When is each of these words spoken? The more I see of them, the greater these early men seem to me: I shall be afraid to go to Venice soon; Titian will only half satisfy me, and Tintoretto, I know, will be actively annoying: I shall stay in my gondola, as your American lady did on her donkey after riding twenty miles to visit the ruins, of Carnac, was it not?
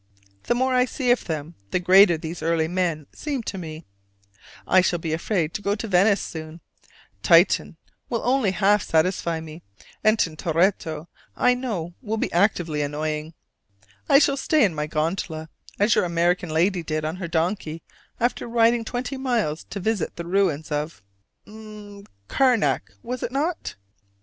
The 0.45 0.55
more 0.55 0.73
I 0.73 0.85
see 0.85 1.11
of 1.11 1.25
them, 1.25 1.53
the 1.69 1.79
greater 1.79 2.17
these 2.17 2.41
early 2.41 2.67
men 2.67 3.05
seem 3.13 3.43
to 3.43 3.57
me: 3.59 3.85
I 4.67 4.81
shall 4.81 4.97
be 4.97 5.13
afraid 5.13 5.53
to 5.53 5.61
go 5.61 5.75
to 5.75 5.87
Venice 5.87 6.19
soon; 6.23 6.59
Titian 7.21 7.77
will 8.09 8.23
only 8.23 8.49
half 8.49 8.81
satisfy 8.81 9.39
me, 9.41 9.61
and 10.03 10.17
Tintoretto, 10.17 11.07
I 11.37 11.53
know, 11.53 11.93
will 12.01 12.17
be 12.17 12.33
actively 12.33 12.81
annoying: 12.81 13.35
I 14.09 14.17
shall 14.17 14.37
stay 14.37 14.65
in 14.65 14.73
my 14.73 14.87
gondola, 14.87 15.49
as 15.77 15.93
your 15.93 16.05
American 16.05 16.49
lady 16.49 16.81
did 16.81 17.05
on 17.05 17.17
her 17.17 17.27
donkey 17.27 17.83
after 18.19 18.47
riding 18.49 18.83
twenty 18.83 19.17
miles 19.17 19.65
to 19.65 19.79
visit 19.79 20.15
the 20.15 20.25
ruins, 20.25 20.71
of 20.71 21.03
Carnac, 22.27 22.91
was 23.03 23.21
it 23.21 23.31
not? 23.31 23.75